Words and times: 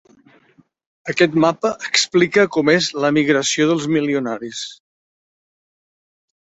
Aquest 1.13 1.35
mapa 1.43 1.71
explica 1.89 2.47
com 2.57 2.73
és 2.75 2.89
l’emigració 3.03 3.69
dels 3.75 3.87
milionaris. 3.99 4.67